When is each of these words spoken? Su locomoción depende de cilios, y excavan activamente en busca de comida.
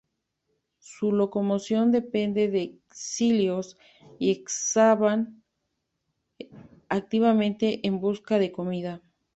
Su 0.79 1.11
locomoción 1.11 1.91
depende 1.91 2.47
de 2.47 2.79
cilios, 2.91 3.77
y 4.17 4.31
excavan 4.31 5.43
activamente 6.89 7.85
en 7.85 7.99
busca 7.99 8.39
de 8.39 8.51
comida. 8.51 9.03